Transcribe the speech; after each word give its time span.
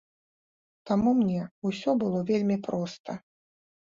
Таму 0.89 1.11
мне 1.19 1.41
ўсё 1.69 1.95
было 2.03 2.19
вельмі 2.31 2.57
проста. 2.69 3.11